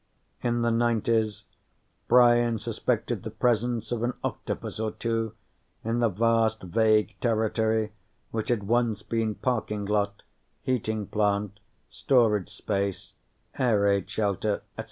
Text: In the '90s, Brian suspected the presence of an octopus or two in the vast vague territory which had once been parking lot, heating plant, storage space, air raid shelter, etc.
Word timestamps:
In 0.41 0.63
the 0.63 0.71
'90s, 0.71 1.43
Brian 2.07 2.57
suspected 2.57 3.21
the 3.21 3.29
presence 3.29 3.91
of 3.91 4.01
an 4.01 4.15
octopus 4.23 4.79
or 4.79 4.89
two 4.89 5.35
in 5.85 5.99
the 5.99 6.09
vast 6.09 6.63
vague 6.63 7.13
territory 7.21 7.91
which 8.31 8.49
had 8.49 8.63
once 8.63 9.03
been 9.03 9.35
parking 9.35 9.85
lot, 9.85 10.23
heating 10.63 11.05
plant, 11.05 11.59
storage 11.87 12.49
space, 12.49 13.13
air 13.59 13.81
raid 13.81 14.09
shelter, 14.09 14.63
etc. 14.73 14.79